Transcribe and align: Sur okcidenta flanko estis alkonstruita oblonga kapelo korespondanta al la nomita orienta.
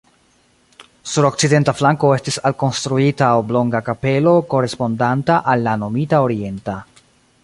Sur 1.09 1.25
okcidenta 1.29 1.75
flanko 1.81 2.09
estis 2.15 2.39
alkonstruita 2.51 3.27
oblonga 3.43 3.83
kapelo 3.91 4.35
korespondanta 4.55 5.37
al 5.55 5.67
la 5.69 5.77
nomita 5.83 6.23
orienta. 6.31 6.79